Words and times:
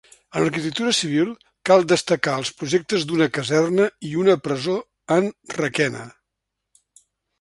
En 0.37 0.43
arquitectura 0.45 0.93
civil, 0.99 1.33
cal 1.69 1.85
destacar, 1.91 2.33
els 2.43 2.51
projectes 2.61 3.05
d'una 3.11 3.27
caserna 3.35 3.85
i 4.13 4.17
una 4.23 4.39
presó 4.49 4.79
en 5.17 5.31
Requena. 5.61 6.03